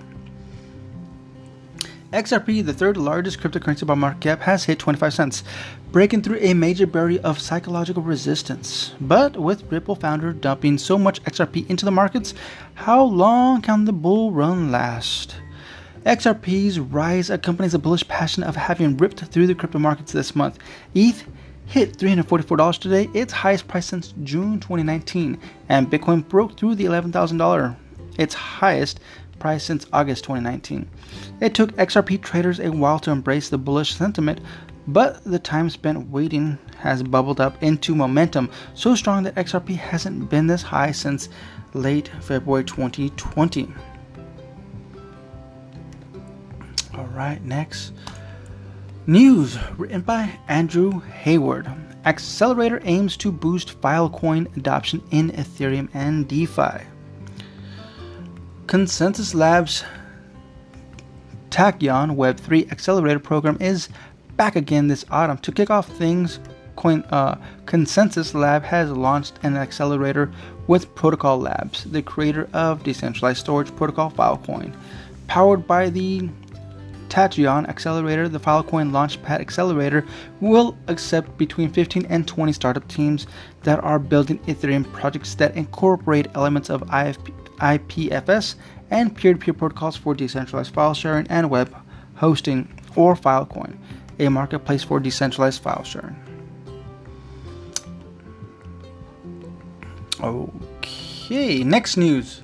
XRP, 2.12 2.66
the 2.66 2.72
third 2.72 2.96
largest 2.96 3.38
cryptocurrency 3.38 3.86
by 3.86 3.94
market 3.94 4.20
cap, 4.20 4.40
has 4.40 4.64
hit 4.64 4.80
25 4.80 5.14
cents, 5.14 5.44
breaking 5.92 6.22
through 6.22 6.38
a 6.40 6.54
major 6.54 6.84
barrier 6.84 7.20
of 7.22 7.40
psychological 7.40 8.02
resistance. 8.02 8.94
But 9.00 9.36
with 9.36 9.70
Ripple 9.70 9.94
founder 9.94 10.32
dumping 10.32 10.78
so 10.78 10.98
much 10.98 11.22
XRP 11.22 11.70
into 11.70 11.84
the 11.84 11.92
markets, 11.92 12.34
how 12.74 13.04
long 13.04 13.62
can 13.62 13.84
the 13.84 13.92
bull 13.92 14.32
run 14.32 14.72
last? 14.72 15.36
XRP's 16.04 16.80
rise 16.80 17.30
accompanies 17.30 17.74
a 17.74 17.78
bullish 17.78 18.08
passion 18.08 18.42
of 18.42 18.56
having 18.56 18.96
ripped 18.96 19.20
through 19.26 19.46
the 19.46 19.54
crypto 19.54 19.78
markets 19.78 20.10
this 20.10 20.34
month. 20.34 20.58
ETH 20.94 21.24
hit 21.66 21.96
$344 21.96 22.80
today, 22.80 23.08
its 23.14 23.32
highest 23.32 23.68
price 23.68 23.86
since 23.86 24.14
June 24.24 24.58
2019, 24.58 25.38
and 25.68 25.88
Bitcoin 25.88 26.26
broke 26.28 26.58
through 26.58 26.74
the 26.74 26.86
$11,000, 26.86 27.76
its 28.18 28.34
highest 28.34 28.98
price 29.40 29.64
since 29.64 29.86
August 29.92 30.22
2019. 30.24 30.88
It 31.40 31.54
took 31.54 31.72
XRP 31.72 32.22
traders 32.22 32.60
a 32.60 32.70
while 32.70 33.00
to 33.00 33.10
embrace 33.10 33.48
the 33.48 33.58
bullish 33.58 33.94
sentiment, 33.94 34.40
but 34.86 35.24
the 35.24 35.38
time 35.38 35.68
spent 35.70 36.10
waiting 36.10 36.58
has 36.78 37.02
bubbled 37.02 37.40
up 37.40 37.60
into 37.62 37.94
momentum 37.94 38.50
so 38.74 38.94
strong 38.94 39.24
that 39.24 39.34
XRP 39.34 39.76
hasn't 39.76 40.30
been 40.30 40.46
this 40.46 40.62
high 40.62 40.92
since 40.92 41.28
late 41.74 42.08
February 42.20 42.64
2020. 42.64 43.72
All 46.94 47.06
right, 47.06 47.42
next. 47.44 47.92
News 49.06 49.58
written 49.76 50.02
by 50.02 50.38
Andrew 50.48 51.00
Hayward. 51.00 51.70
Accelerator 52.04 52.80
aims 52.84 53.16
to 53.18 53.30
boost 53.32 53.80
Filecoin 53.80 54.56
adoption 54.56 55.02
in 55.10 55.30
Ethereum 55.32 55.88
and 55.94 56.26
DeFi. 56.26 56.89
ConsenSys 58.70 59.34
Labs 59.34 59.82
Tachyon 61.50 62.14
Web3 62.14 62.70
Accelerator 62.70 63.18
program 63.18 63.58
is 63.60 63.88
back 64.36 64.54
again 64.54 64.86
this 64.86 65.04
autumn. 65.10 65.38
To 65.38 65.50
kick 65.50 65.70
off 65.70 65.88
things, 65.88 66.38
Coin, 66.76 67.02
uh, 67.10 67.34
ConsenSys 67.64 68.32
Lab 68.32 68.62
has 68.62 68.92
launched 68.92 69.40
an 69.42 69.56
accelerator 69.56 70.30
with 70.68 70.94
Protocol 70.94 71.40
Labs, 71.40 71.82
the 71.82 72.00
creator 72.00 72.48
of 72.52 72.84
decentralized 72.84 73.38
storage 73.40 73.74
protocol 73.74 74.12
Filecoin. 74.12 74.72
Powered 75.26 75.66
by 75.66 75.90
the 75.90 76.28
Tachyon 77.08 77.68
Accelerator, 77.68 78.28
the 78.28 78.38
Filecoin 78.38 78.92
Launchpad 78.92 79.40
Accelerator, 79.40 80.06
will 80.40 80.78
accept 80.86 81.36
between 81.36 81.72
15 81.72 82.06
and 82.06 82.28
20 82.28 82.52
startup 82.52 82.86
teams 82.86 83.26
that 83.64 83.82
are 83.82 83.98
building 83.98 84.38
Ethereum 84.46 84.90
projects 84.92 85.34
that 85.34 85.56
incorporate 85.56 86.28
elements 86.36 86.70
of 86.70 86.82
IFP, 86.82 87.32
IPFS 87.60 88.56
and 88.90 89.16
peer 89.16 89.34
to 89.34 89.38
peer 89.38 89.54
protocols 89.54 89.96
for 89.96 90.14
decentralized 90.14 90.74
file 90.74 90.94
sharing 90.94 91.26
and 91.28 91.48
web 91.50 91.74
hosting, 92.16 92.68
or 92.96 93.14
Filecoin, 93.14 93.76
a 94.18 94.28
marketplace 94.28 94.82
for 94.82 95.00
decentralized 95.00 95.62
file 95.62 95.84
sharing. 95.84 96.16
Okay, 100.20 101.64
next 101.64 101.96
news. 101.96 102.42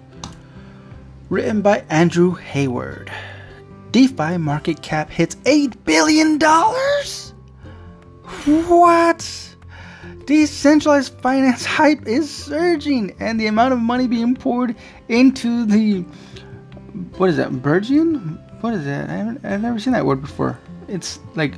Written 1.28 1.60
by 1.60 1.84
Andrew 1.90 2.32
Hayward. 2.34 3.12
DeFi 3.92 4.38
market 4.38 4.80
cap 4.80 5.10
hits 5.10 5.34
$8 5.44 5.84
billion? 5.84 6.38
What? 8.68 9.35
Decentralized 10.26 11.14
finance 11.20 11.64
hype 11.78 12.06
is 12.06 12.30
surging, 12.30 13.14
and 13.20 13.40
the 13.40 13.46
amount 13.46 13.72
of 13.72 13.80
money 13.80 14.06
being 14.06 14.34
poured 14.34 14.74
into 15.08 15.64
the. 15.64 16.02
What 17.16 17.30
is 17.30 17.36
that? 17.36 17.62
Burgeon? 17.62 18.38
What 18.60 18.74
is 18.74 18.84
that? 18.84 19.10
I 19.10 19.14
haven't, 19.14 19.44
I've 19.44 19.60
never 19.60 19.78
seen 19.78 19.92
that 19.92 20.04
word 20.04 20.20
before. 20.20 20.58
It's 20.88 21.20
like. 21.34 21.54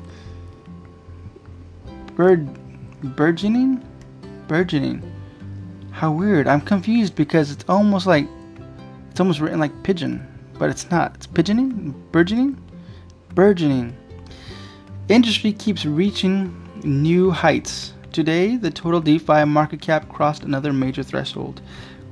Bird. 2.17 2.49
Burgeoning? 3.17 3.85
Burgeoning. 4.49 5.03
How 5.93 6.11
weird. 6.11 6.49
I'm 6.49 6.61
confused 6.61 7.15
because 7.15 7.51
it's 7.51 7.65
almost 7.69 8.07
like. 8.07 8.27
It's 9.11 9.21
almost 9.21 9.41
written 9.41 9.59
like 9.59 9.83
pigeon 9.83 10.27
but 10.59 10.71
it's 10.71 10.91
not. 10.91 11.15
It's 11.15 11.27
pigeoning, 11.27 11.95
burgeoning, 12.11 12.59
burgeoning. 13.35 13.97
Industry 15.09 15.53
keeps 15.53 15.87
reaching 15.87 16.55
new 16.83 17.31
heights. 17.31 17.95
Today, 18.19 18.57
the 18.57 18.73
total 18.73 19.01
DeFi 19.01 19.45
market 19.45 19.81
cap 19.81 20.09
crossed 20.09 20.43
another 20.43 20.73
major 20.73 21.05
threshold. 21.05 21.63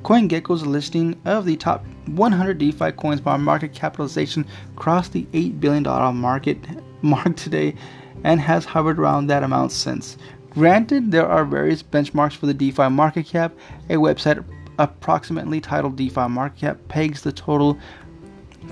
CoinGecko's 0.04 0.64
listing 0.64 1.20
of 1.24 1.44
the 1.44 1.56
top 1.56 1.84
100 2.06 2.58
DeFi 2.58 2.92
coins 2.92 3.20
by 3.20 3.36
market 3.36 3.74
capitalization 3.74 4.46
crossed 4.76 5.12
the 5.12 5.24
$8 5.32 5.58
billion 5.58 5.82
market 6.14 6.58
mark 7.02 7.34
today 7.34 7.74
and 8.22 8.40
has 8.40 8.64
hovered 8.64 9.00
around 9.00 9.26
that 9.26 9.42
amount 9.42 9.72
since. 9.72 10.16
Granted, 10.50 11.10
there 11.10 11.26
are 11.26 11.44
various 11.44 11.82
benchmarks 11.82 12.36
for 12.36 12.46
the 12.46 12.54
DeFi 12.54 12.88
market 12.88 13.26
cap. 13.26 13.52
A 13.90 13.94
website 13.94 14.44
approximately 14.78 15.60
titled 15.60 15.96
DeFi 15.96 16.28
market 16.28 16.60
cap 16.60 16.78
pegs 16.86 17.22
the 17.22 17.32
total 17.32 17.76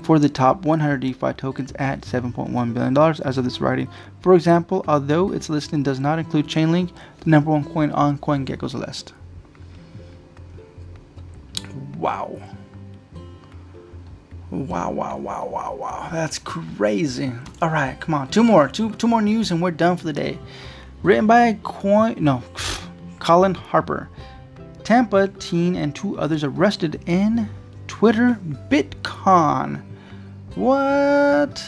for 0.03 0.19
the 0.19 0.29
top 0.29 0.63
100 0.63 0.99
DeFi 0.99 1.33
tokens 1.33 1.71
at 1.73 2.01
$7.1 2.01 2.73
billion 2.73 2.97
as 2.97 3.37
of 3.37 3.43
this 3.43 3.61
writing. 3.61 3.87
For 4.21 4.35
example, 4.35 4.83
although 4.87 5.31
its 5.31 5.49
listing 5.49 5.83
does 5.83 5.99
not 5.99 6.19
include 6.19 6.47
Chainlink, 6.47 6.91
the 7.19 7.29
number 7.29 7.51
one 7.51 7.63
coin 7.63 7.91
on 7.91 8.17
CoinGecko's 8.19 8.75
list. 8.75 9.13
Wow. 11.97 12.39
Wow, 14.51 14.91
wow, 14.91 15.17
wow, 15.17 15.47
wow, 15.47 15.75
wow. 15.75 16.09
That's 16.11 16.39
crazy. 16.39 17.31
All 17.61 17.69
right, 17.69 17.99
come 17.99 18.13
on. 18.13 18.29
Two 18.29 18.43
more. 18.43 18.67
Two 18.69 18.91
two 18.93 19.07
more 19.07 19.21
news 19.21 19.51
and 19.51 19.61
we're 19.61 19.71
done 19.71 19.97
for 19.97 20.05
the 20.05 20.13
day. 20.13 20.37
Written 21.03 21.27
by 21.27 21.57
Coin 21.63 22.15
no, 22.19 22.43
Colin 23.19 23.55
Harper. 23.55 24.09
Tampa 24.83 25.27
teen 25.27 25.75
and 25.75 25.95
two 25.95 26.17
others 26.19 26.43
arrested 26.43 27.01
in 27.07 27.49
Twitter 27.99 28.37
BitCon. 28.69 29.81
What? 30.55 31.63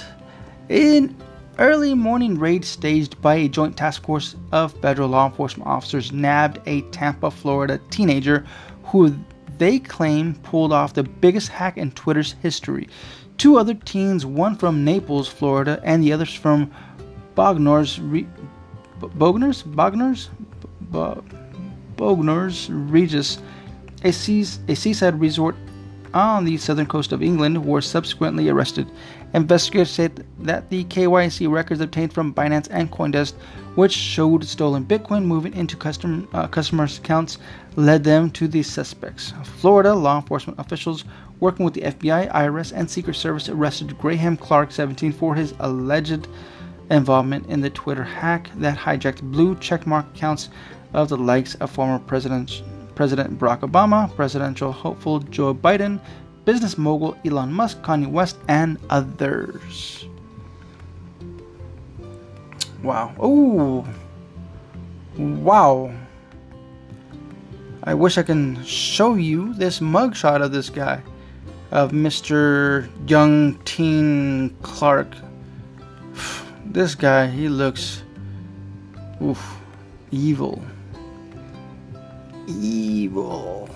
In 0.67 1.15
early 1.57 1.93
morning 1.93 2.37
raid 2.37 2.65
staged 2.65 3.21
by 3.21 3.35
a 3.35 3.47
joint 3.47 3.77
task 3.77 4.03
force 4.03 4.35
of 4.51 4.73
federal 4.81 5.07
law 5.07 5.27
enforcement 5.27 5.69
officers 5.69 6.11
nabbed 6.11 6.59
a 6.65 6.81
Tampa, 6.91 7.31
Florida 7.31 7.79
teenager 7.91 8.45
who 8.83 9.15
they 9.57 9.79
claim 9.79 10.33
pulled 10.43 10.73
off 10.73 10.95
the 10.95 11.03
biggest 11.03 11.47
hack 11.47 11.77
in 11.77 11.91
Twitter's 11.91 12.33
history. 12.41 12.89
Two 13.37 13.57
other 13.57 13.73
teens, 13.73 14.25
one 14.25 14.57
from 14.57 14.83
Naples, 14.83 15.29
Florida, 15.29 15.79
and 15.85 16.03
the 16.03 16.11
others 16.11 16.33
from 16.33 16.69
Bognors, 17.35 18.01
Re- 18.01 18.27
Bognors, 18.99 19.63
Bognors, 21.95 22.69
Regis, 22.69 23.39
a, 24.03 24.11
seas- 24.11 24.59
a 24.67 24.75
seaside 24.75 25.17
resort 25.21 25.55
on 26.13 26.45
the 26.45 26.57
southern 26.57 26.85
coast 26.85 27.11
of 27.11 27.21
England 27.21 27.65
were 27.65 27.81
subsequently 27.81 28.49
arrested. 28.49 28.89
Investigators 29.33 29.89
said 29.89 30.25
that 30.39 30.69
the 30.69 30.83
KYC 30.85 31.49
records 31.49 31.81
obtained 31.81 32.13
from 32.13 32.33
Binance 32.33 32.67
and 32.71 32.91
Coindesk, 32.91 33.33
which 33.75 33.93
showed 33.93 34.43
stolen 34.43 34.85
Bitcoin 34.85 35.25
moving 35.25 35.53
into 35.53 35.75
custom, 35.75 36.27
uh, 36.33 36.47
customers' 36.47 36.97
accounts, 36.97 37.37
led 37.75 38.03
them 38.03 38.31
to 38.31 38.47
the 38.47 38.63
suspects. 38.63 39.33
Florida 39.59 39.93
law 39.93 40.17
enforcement 40.17 40.59
officials 40.59 41.03
working 41.39 41.65
with 41.65 41.73
the 41.73 41.81
FBI, 41.81 42.31
IRS, 42.31 42.71
and 42.75 42.89
Secret 42.89 43.15
Service 43.15 43.49
arrested 43.49 43.97
Graham 43.97 44.37
Clark, 44.37 44.71
17, 44.71 45.11
for 45.11 45.35
his 45.35 45.53
alleged 45.59 46.27
involvement 46.89 47.45
in 47.47 47.61
the 47.61 47.69
Twitter 47.69 48.03
hack 48.03 48.49
that 48.55 48.77
hijacked 48.77 49.21
blue 49.21 49.55
checkmark 49.55 50.07
accounts 50.15 50.49
of 50.93 51.09
the 51.09 51.17
likes 51.17 51.55
of 51.55 51.69
former 51.69 51.99
presidents 51.99 52.63
President 52.97 53.37
Barack 53.37 53.59
Obama, 53.59 54.09
presidential 54.15 54.71
hopeful 54.71 55.19
Joe 55.19 55.53
Biden, 55.53 56.01
business 56.45 56.79
mogul 56.79 57.15
Elon 57.23 57.53
Musk, 57.53 57.83
Kanye 57.83 58.07
West, 58.09 58.37
and 58.47 58.79
others. 58.89 60.07
Wow. 62.81 63.13
Oh. 63.19 63.85
Wow. 65.15 65.93
I 67.83 67.93
wish 67.93 68.17
I 68.17 68.23
can 68.23 68.63
show 68.65 69.13
you 69.13 69.53
this 69.53 69.79
mugshot 69.79 70.41
of 70.41 70.51
this 70.51 70.71
guy, 70.71 71.03
of 71.69 71.91
Mr. 71.91 72.89
Young 73.07 73.59
Teen 73.63 74.57
Clark. 74.63 75.13
This 76.65 76.95
guy, 76.95 77.27
he 77.27 77.47
looks 77.47 78.03
oof, 79.21 79.39
evil 80.11 80.61
evil. 82.47 83.69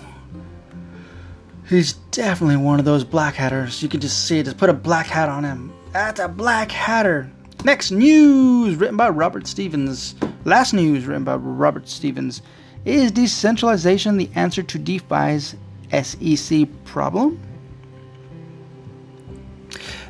He's 1.68 1.92
definitely 1.92 2.56
one 2.56 2.78
of 2.78 2.84
those 2.84 3.04
black 3.04 3.34
hatters. 3.34 3.82
You 3.82 3.88
can 3.88 4.00
just 4.00 4.26
see 4.26 4.38
it. 4.38 4.44
Just 4.44 4.58
put 4.58 4.68
a 4.68 4.74
black 4.74 5.06
hat 5.06 5.28
on 5.28 5.44
him. 5.44 5.72
That's 5.92 6.20
a 6.20 6.28
black 6.28 6.70
hatter. 6.70 7.30
Next 7.64 7.90
news 7.90 8.74
written 8.76 8.96
by 8.96 9.08
Robert 9.08 9.46
Stevens. 9.46 10.14
Last 10.44 10.72
news 10.72 11.06
written 11.06 11.24
by 11.24 11.36
Robert 11.36 11.88
Stevens. 11.88 12.42
Is 12.84 13.12
decentralization 13.12 14.16
the 14.16 14.28
answer 14.34 14.62
to 14.64 14.78
DeFi's 14.78 15.54
SEC 15.92 16.68
problem? 16.84 17.40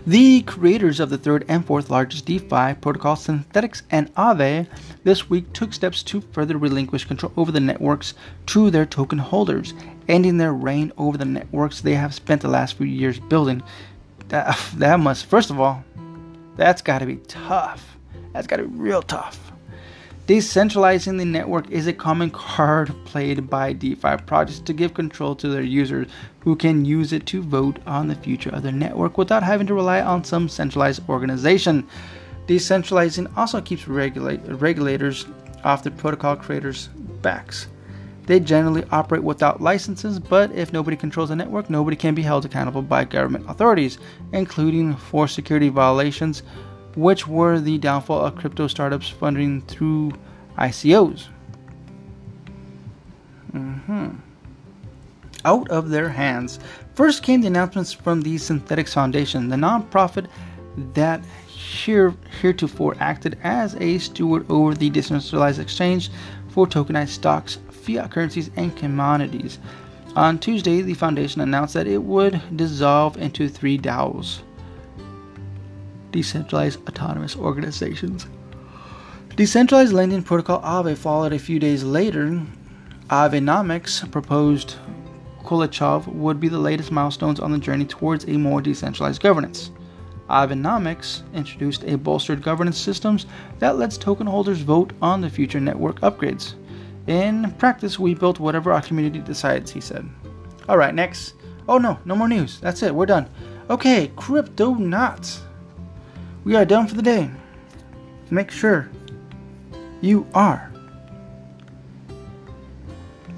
The 0.04 0.42
creators 0.42 0.98
of 0.98 1.10
the 1.10 1.18
third 1.18 1.44
and 1.46 1.64
fourth 1.64 1.88
largest 1.88 2.26
DeFi 2.26 2.74
protocol, 2.80 3.14
Synthetix 3.14 3.82
and 3.88 4.12
Aave, 4.16 4.66
this 5.04 5.30
week 5.30 5.52
took 5.52 5.72
steps 5.72 6.02
to 6.04 6.20
further 6.32 6.58
relinquish 6.58 7.04
control 7.04 7.32
over 7.36 7.52
the 7.52 7.60
networks 7.60 8.14
to 8.46 8.68
their 8.68 8.84
token 8.84 9.18
holders, 9.18 9.74
ending 10.08 10.38
their 10.38 10.54
reign 10.54 10.90
over 10.98 11.16
the 11.16 11.24
networks 11.24 11.80
they 11.80 11.94
have 11.94 12.12
spent 12.14 12.42
the 12.42 12.48
last 12.48 12.76
few 12.76 12.86
years 12.86 13.20
building. 13.20 13.62
That, 14.26 14.58
that 14.74 14.98
must, 14.98 15.26
first 15.26 15.50
of 15.50 15.60
all, 15.60 15.84
that's 16.56 16.82
got 16.82 16.98
to 16.98 17.06
be 17.06 17.16
tough. 17.28 17.96
That's 18.32 18.48
got 18.48 18.56
to 18.56 18.64
be 18.64 18.76
real 18.76 19.02
tough. 19.02 19.51
Decentralizing 20.32 21.18
the 21.18 21.26
network 21.26 21.70
is 21.70 21.86
a 21.86 21.92
common 21.92 22.30
card 22.30 22.90
played 23.04 23.50
by 23.50 23.74
DeFi 23.74 24.16
projects 24.24 24.60
to 24.60 24.72
give 24.72 24.94
control 24.94 25.36
to 25.36 25.46
their 25.46 25.60
users 25.60 26.08
who 26.40 26.56
can 26.56 26.86
use 26.86 27.12
it 27.12 27.26
to 27.26 27.42
vote 27.42 27.78
on 27.86 28.08
the 28.08 28.14
future 28.14 28.48
of 28.48 28.62
their 28.62 28.72
network 28.72 29.18
without 29.18 29.42
having 29.42 29.66
to 29.66 29.74
rely 29.74 30.00
on 30.00 30.24
some 30.24 30.48
centralized 30.48 31.06
organization. 31.06 31.86
Decentralizing 32.46 33.30
also 33.36 33.60
keeps 33.60 33.86
regulators 33.86 35.26
off 35.64 35.82
the 35.82 35.90
protocol 35.90 36.36
creators' 36.36 36.88
backs. 37.20 37.66
They 38.24 38.40
generally 38.40 38.84
operate 38.90 39.24
without 39.24 39.60
licenses, 39.60 40.18
but 40.18 40.50
if 40.52 40.72
nobody 40.72 40.96
controls 40.96 41.28
the 41.28 41.36
network, 41.36 41.68
nobody 41.68 41.96
can 41.96 42.14
be 42.14 42.22
held 42.22 42.46
accountable 42.46 42.80
by 42.80 43.04
government 43.04 43.44
authorities, 43.50 43.98
including 44.32 44.96
for 44.96 45.28
security 45.28 45.68
violations, 45.68 46.42
which 46.94 47.26
were 47.26 47.60
the 47.60 47.78
downfall 47.78 48.24
of 48.24 48.36
crypto 48.36 48.66
startups 48.66 49.08
funding 49.08 49.62
through 49.62 50.12
ICOs. 50.58 51.26
Mm-hmm. 53.52 54.10
Out 55.44 55.68
of 55.70 55.90
their 55.90 56.08
hands. 56.08 56.58
First 56.94 57.22
came 57.22 57.40
the 57.40 57.48
announcements 57.48 57.92
from 57.92 58.20
the 58.20 58.36
Synthetix 58.36 58.90
Foundation, 58.90 59.48
the 59.48 59.56
nonprofit 59.56 60.28
that 60.94 61.22
here, 61.46 62.14
heretofore 62.40 62.96
acted 63.00 63.38
as 63.42 63.74
a 63.76 63.98
steward 63.98 64.50
over 64.50 64.74
the 64.74 64.90
decentralized 64.90 65.60
exchange 65.60 66.10
for 66.48 66.66
tokenized 66.66 67.08
stocks, 67.08 67.58
fiat 67.70 68.10
currencies, 68.10 68.50
and 68.56 68.76
commodities. 68.76 69.58
On 70.14 70.38
Tuesday, 70.38 70.82
the 70.82 70.94
foundation 70.94 71.40
announced 71.40 71.74
that 71.74 71.86
it 71.86 72.02
would 72.02 72.40
dissolve 72.56 73.16
into 73.16 73.48
three 73.48 73.78
DAOs 73.78 74.40
decentralized 76.12 76.86
autonomous 76.88 77.36
organizations. 77.36 78.26
Decentralized 79.34 79.92
lending 79.92 80.22
protocol 80.22 80.60
Aave 80.60 80.96
followed 80.96 81.32
a 81.32 81.38
few 81.38 81.58
days 81.58 81.82
later. 81.82 82.40
Aavenomics 83.08 84.10
proposed 84.10 84.76
Kulechov 85.42 86.06
would 86.06 86.38
be 86.38 86.48
the 86.48 86.58
latest 86.58 86.92
milestones 86.92 87.40
on 87.40 87.50
the 87.50 87.58
journey 87.58 87.84
towards 87.84 88.24
a 88.24 88.32
more 88.32 88.60
decentralized 88.60 89.22
governance. 89.22 89.70
Aavenomics 90.30 91.22
introduced 91.34 91.84
a 91.84 91.96
bolstered 91.96 92.42
governance 92.42 92.78
systems 92.78 93.26
that 93.58 93.76
lets 93.76 93.98
token 93.98 94.26
holders 94.26 94.60
vote 94.60 94.92
on 95.02 95.20
the 95.20 95.28
future 95.28 95.60
network 95.60 96.00
upgrades. 96.00 96.54
In 97.06 97.52
practice, 97.58 97.98
we 97.98 98.14
built 98.14 98.38
whatever 98.38 98.72
our 98.72 98.80
community 98.80 99.18
decides, 99.18 99.70
he 99.70 99.80
said. 99.80 100.08
Alright, 100.68 100.94
next. 100.94 101.34
Oh 101.68 101.78
no, 101.78 101.98
no 102.04 102.14
more 102.14 102.28
news. 102.28 102.60
That's 102.60 102.82
it, 102.82 102.94
we're 102.94 103.06
done. 103.06 103.28
Okay, 103.68 104.10
cryptonauts. 104.16 105.40
We 106.44 106.56
are 106.56 106.64
done 106.64 106.86
for 106.86 106.94
the 106.94 107.02
day. 107.02 107.30
Make 108.30 108.50
sure 108.50 108.90
you 110.00 110.26
are 110.34 110.72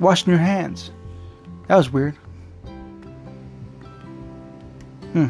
washing 0.00 0.30
your 0.30 0.40
hands. 0.40 0.90
That 1.68 1.76
was 1.76 1.92
weird. 1.92 2.14
Hmm. 5.12 5.26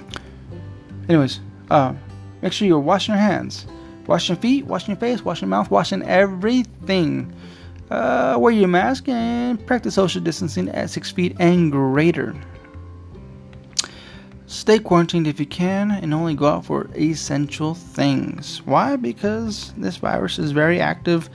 Anyways, 1.09 1.41
uh, 1.71 1.95
make 2.43 2.53
sure 2.53 2.67
you're 2.67 2.79
washing 2.79 3.15
your 3.15 3.23
hands, 3.23 3.67
washing 4.07 4.37
your 4.37 4.41
feet, 4.41 4.67
washing 4.67 4.91
your 4.91 5.01
face, 5.01 5.25
washing 5.25 5.49
your 5.49 5.57
mouth, 5.57 5.71
washing 5.71 6.03
everything. 6.03 7.33
Uh, 7.91 8.37
wear 8.39 8.53
your 8.53 8.69
mask 8.69 9.09
and 9.09 9.65
practice 9.67 9.95
social 9.95 10.23
distancing 10.23 10.69
at 10.71 10.91
six 10.91 11.11
feet 11.11 11.37
and 11.39 11.71
greater. 11.71 12.35
Stay 14.55 14.79
quarantined 14.79 15.27
if 15.27 15.41
you 15.41 15.47
can 15.47 15.91
and 15.91 16.15
only 16.15 16.33
go 16.33 16.47
out 16.47 16.65
for 16.65 16.89
essential 16.95 17.75
things. 17.75 18.63
Why? 18.65 18.95
Because 18.95 19.75
this 19.77 19.97
virus 19.97 20.39
is 20.39 20.53
very 20.53 20.81
active 20.81 21.29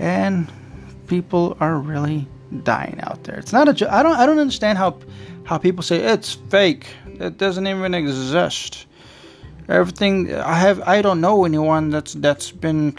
and 0.00 0.50
people 1.06 1.56
are 1.60 1.78
really 1.78 2.26
dying 2.64 2.98
out 3.04 3.22
there. 3.22 3.36
It's 3.36 3.52
not 3.52 3.68
a 3.68 3.94
I 3.94 4.02
don't 4.02 4.16
I 4.16 4.26
don't 4.26 4.40
understand 4.40 4.78
how 4.78 4.98
how 5.44 5.58
people 5.58 5.84
say 5.84 5.98
it's 5.98 6.34
fake. 6.34 6.88
It 7.06 7.38
doesn't 7.38 7.68
even 7.68 7.94
exist 7.94 8.86
everything 9.68 10.32
i 10.32 10.54
have 10.54 10.80
i 10.82 11.02
don't 11.02 11.20
know 11.20 11.44
anyone 11.44 11.90
that's 11.90 12.14
that's 12.14 12.52
been 12.52 12.94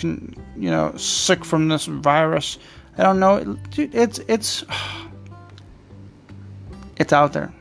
you 0.58 0.70
know 0.70 0.94
sick 0.98 1.46
from 1.46 1.70
this 1.70 1.86
virus 1.86 2.60
i 2.98 3.04
don't 3.04 3.22
know 3.22 3.58
it's 3.78 4.20
it's 4.28 4.66
it's 6.98 7.14
out 7.14 7.32
there 7.32 7.54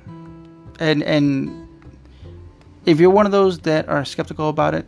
and 0.80 1.04
and 1.04 1.65
if 2.86 2.98
you're 2.98 3.10
one 3.10 3.26
of 3.26 3.32
those 3.32 3.58
that 3.60 3.88
are 3.88 4.04
skeptical 4.04 4.48
about 4.48 4.74
it 4.74 4.86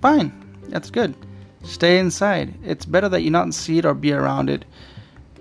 fine. 0.00 0.32
That's 0.68 0.90
good. 0.90 1.14
Stay 1.62 1.98
inside. 1.98 2.54
It's 2.64 2.86
better 2.86 3.08
that 3.08 3.22
you 3.22 3.30
not 3.30 3.52
see 3.52 3.78
it 3.78 3.84
or 3.84 3.92
be 3.92 4.12
around 4.12 4.48
it. 4.48 4.64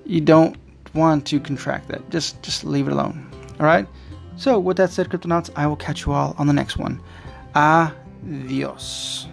You 0.05 0.19
don't 0.19 0.57
want 0.93 1.25
to 1.27 1.39
contract 1.39 1.87
that. 1.89 2.09
Just 2.09 2.41
just 2.43 2.65
leave 2.65 2.87
it 2.87 2.91
alone. 2.91 3.29
All 3.59 3.65
right 3.65 3.87
so 4.39 4.57
with 4.57 4.77
that 4.77 4.89
said 4.89 5.09
cryptonauts 5.09 5.49
i 5.57 5.67
will 5.67 5.75
catch 5.75 6.05
you 6.05 6.13
all 6.13 6.33
on 6.37 6.47
the 6.47 6.53
next 6.53 6.77
one. 6.77 6.99
Ah 7.55 7.93
Dios. 8.47 9.27